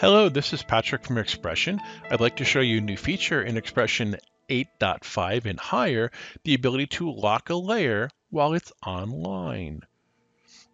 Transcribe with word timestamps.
Hello, 0.00 0.28
this 0.28 0.52
is 0.52 0.64
Patrick 0.64 1.04
from 1.04 1.16
XPression. 1.16 1.78
I'd 2.10 2.20
like 2.20 2.36
to 2.36 2.44
show 2.44 2.58
you 2.58 2.78
a 2.78 2.80
new 2.80 2.96
feature 2.96 3.40
in 3.40 3.54
XPression 3.54 4.18
8.5 4.48 5.44
and 5.44 5.58
higher, 5.58 6.10
the 6.42 6.54
ability 6.54 6.88
to 6.98 7.12
lock 7.12 7.48
a 7.48 7.54
layer 7.54 8.10
while 8.30 8.54
it's 8.54 8.72
online. 8.84 9.82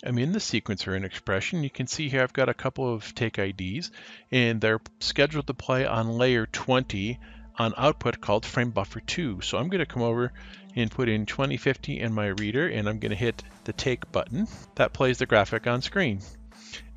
I'm 0.02 0.16
in 0.16 0.32
the 0.32 0.38
sequencer 0.38 0.96
in 0.96 1.02
XPression. 1.02 1.62
You 1.62 1.68
can 1.68 1.86
see 1.86 2.08
here 2.08 2.22
I've 2.22 2.32
got 2.32 2.48
a 2.48 2.54
couple 2.54 2.92
of 2.92 3.14
take 3.14 3.38
IDs 3.38 3.90
and 4.32 4.58
they're 4.58 4.80
scheduled 5.00 5.48
to 5.48 5.54
play 5.54 5.84
on 5.84 6.16
layer 6.16 6.46
20 6.46 7.20
on 7.58 7.74
output 7.76 8.22
called 8.22 8.46
frame 8.46 8.70
buffer 8.70 9.00
2. 9.00 9.42
So 9.42 9.58
I'm 9.58 9.68
going 9.68 9.84
to 9.84 9.86
come 9.86 10.02
over 10.02 10.32
and 10.74 10.90
put 10.90 11.10
in 11.10 11.26
2050 11.26 12.00
in 12.00 12.14
my 12.14 12.28
reader 12.28 12.66
and 12.66 12.88
I'm 12.88 12.98
going 12.98 13.10
to 13.10 13.16
hit 13.16 13.42
the 13.64 13.74
take 13.74 14.10
button. 14.10 14.48
That 14.76 14.94
plays 14.94 15.18
the 15.18 15.26
graphic 15.26 15.66
on 15.66 15.82
screen. 15.82 16.22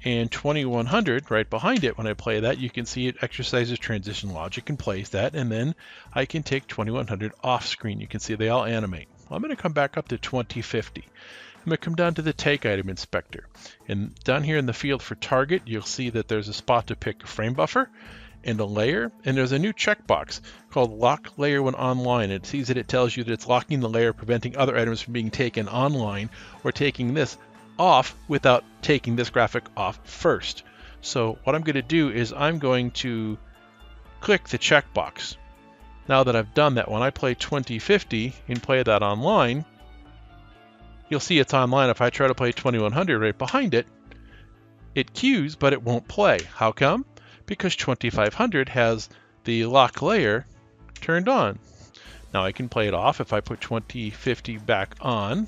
And 0.06 0.30
2100 0.30 1.32
right 1.32 1.50
behind 1.50 1.86
it, 1.86 1.98
when 1.98 2.08
I 2.08 2.14
play 2.14 2.42
that, 2.42 2.58
you 2.58 2.70
can 2.70 2.86
see 2.86 3.08
it 3.08 3.18
exercises 3.22 3.80
transition 3.80 4.34
logic 4.34 4.70
and 4.70 4.78
plays 4.78 5.10
that. 5.10 5.34
And 5.34 5.50
then 5.50 5.76
I 6.14 6.26
can 6.26 6.44
take 6.44 6.68
2100 6.68 7.32
off 7.42 7.66
screen. 7.66 8.02
You 8.02 8.08
can 8.08 8.20
see 8.20 8.36
they 8.36 8.50
all 8.50 8.66
animate. 8.66 9.08
Well, 9.30 9.38
I'm 9.38 9.42
going 9.42 9.56
to 9.56 9.62
come 9.62 9.72
back 9.72 9.96
up 9.96 10.10
to 10.10 10.18
2050. 10.18 11.02
I'm 11.02 11.70
going 11.70 11.78
to 11.78 11.86
come 11.86 11.96
down 11.96 12.16
to 12.16 12.22
the 12.22 12.34
take 12.34 12.66
item 12.66 12.90
inspector. 12.90 13.48
And 13.88 14.14
down 14.26 14.44
here 14.44 14.58
in 14.58 14.66
the 14.66 14.74
field 14.74 15.02
for 15.02 15.16
target, 15.16 15.62
you'll 15.66 15.84
see 15.84 16.10
that 16.10 16.28
there's 16.28 16.50
a 16.50 16.54
spot 16.54 16.88
to 16.88 16.98
pick 16.98 17.24
a 17.24 17.28
frame 17.28 17.54
buffer 17.54 17.90
and 18.44 18.60
a 18.60 18.66
layer. 18.66 19.10
And 19.24 19.38
there's 19.38 19.54
a 19.54 19.60
new 19.60 19.72
checkbox 19.72 20.42
called 20.72 20.92
lock 20.92 21.38
layer 21.38 21.64
when 21.64 21.76
online. 21.76 22.32
It 22.32 22.46
sees 22.46 22.68
that 22.68 22.76
it 22.76 22.90
tells 22.90 23.16
you 23.16 23.24
that 23.24 23.32
it's 23.32 23.48
locking 23.48 23.80
the 23.80 23.88
layer, 23.88 24.12
preventing 24.12 24.58
other 24.58 24.78
items 24.78 25.02
from 25.02 25.14
being 25.14 25.32
taken 25.32 25.70
online 25.70 26.30
or 26.66 26.74
taking 26.74 27.14
this 27.14 27.38
off 27.78 28.16
without 28.28 28.64
taking 28.82 29.16
this 29.16 29.30
graphic 29.30 29.64
off 29.76 30.00
first. 30.04 30.64
So 31.02 31.38
what 31.44 31.56
I'm 31.56 31.64
going 31.64 31.76
to 31.76 31.82
do 31.82 32.10
is 32.10 32.34
I'm 32.34 32.60
going 32.60 32.92
to 32.92 33.38
click 34.22 34.48
the 34.48 34.58
checkbox. 34.58 35.36
Now 36.08 36.24
that 36.24 36.36
I've 36.36 36.54
done 36.54 36.76
that, 36.76 36.90
when 36.90 37.02
I 37.02 37.10
play 37.10 37.34
2050 37.34 38.34
and 38.48 38.62
play 38.62 38.84
that 38.84 39.04
online, 39.04 39.66
you'll 41.10 41.20
see 41.20 41.40
it's 41.40 41.54
online. 41.54 41.90
If 41.90 42.02
I 42.02 42.10
try 42.10 42.28
to 42.28 42.36
play 42.36 42.52
2100 42.52 43.20
right 43.20 43.38
behind 43.38 43.74
it, 43.74 43.88
it 44.96 45.14
queues, 45.14 45.56
but 45.56 45.74
it 45.74 45.82
won't 45.82 46.08
play. 46.08 46.40
How 46.56 46.72
come? 46.72 47.06
Because 47.46 47.76
2500 47.76 48.70
has 48.70 49.10
the 49.44 49.66
lock 49.66 50.02
layer 50.02 50.46
turned 51.02 51.28
on. 51.28 51.60
Now 52.34 52.46
I 52.46 52.52
can 52.52 52.70
play 52.70 52.88
it 52.88 52.94
off 52.94 53.22
if 53.22 53.34
I 53.34 53.42
put 53.42 53.62
2050 53.62 54.58
back 54.58 54.96
on. 55.02 55.48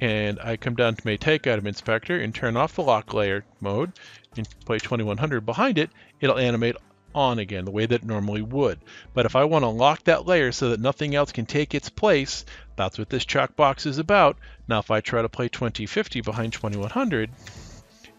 And 0.00 0.40
I 0.40 0.56
come 0.56 0.74
down 0.74 0.94
to 0.94 1.06
my 1.06 1.16
take 1.16 1.46
item 1.46 1.66
inspector 1.66 2.18
and 2.18 2.34
turn 2.34 2.56
off 2.56 2.74
the 2.74 2.82
lock 2.82 3.12
layer 3.12 3.44
mode 3.60 3.92
and 4.36 4.48
play 4.64 4.78
2100 4.78 5.44
behind 5.44 5.78
it, 5.78 5.90
it'll 6.20 6.38
animate 6.38 6.76
on 7.14 7.38
again 7.38 7.64
the 7.64 7.70
way 7.70 7.86
that 7.86 8.02
it 8.02 8.06
normally 8.06 8.42
would. 8.42 8.78
But 9.14 9.26
if 9.26 9.36
I 9.36 9.44
want 9.44 9.64
to 9.64 9.68
lock 9.68 10.04
that 10.04 10.26
layer 10.26 10.52
so 10.52 10.70
that 10.70 10.80
nothing 10.80 11.14
else 11.14 11.32
can 11.32 11.46
take 11.46 11.74
its 11.74 11.90
place, 11.90 12.44
that's 12.76 12.98
what 12.98 13.10
this 13.10 13.24
checkbox 13.24 13.86
is 13.86 13.98
about. 13.98 14.38
Now 14.68 14.78
if 14.78 14.90
I 14.90 15.00
try 15.00 15.22
to 15.22 15.28
play 15.28 15.48
2050 15.48 16.20
behind 16.22 16.52
2100, 16.52 17.30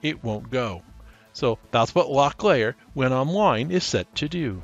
it 0.01 0.23
won't 0.23 0.49
go. 0.49 0.83
So 1.33 1.57
that's 1.71 1.95
what 1.95 2.11
lock 2.11 2.43
layer 2.43 2.75
when 2.93 3.13
online 3.13 3.71
is 3.71 3.83
set 3.83 4.13
to 4.15 4.27
do. 4.27 4.61